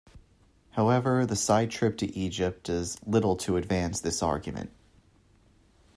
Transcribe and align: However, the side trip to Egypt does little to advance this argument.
However, 0.71 1.27
the 1.27 1.35
side 1.35 1.69
trip 1.69 1.95
to 1.97 2.07
Egypt 2.17 2.63
does 2.63 2.97
little 3.05 3.35
to 3.35 3.55
advance 3.55 3.99
this 4.01 4.23
argument. 4.23 4.71